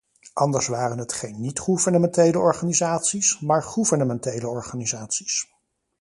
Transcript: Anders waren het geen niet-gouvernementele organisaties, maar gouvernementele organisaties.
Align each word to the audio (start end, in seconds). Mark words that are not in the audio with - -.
Anders 0.33 0.67
waren 0.67 0.97
het 0.97 1.13
geen 1.13 1.41
niet-gouvernementele 1.41 2.39
organisaties, 2.39 3.39
maar 3.39 3.63
gouvernementele 3.63 4.47
organisaties. 4.47 5.47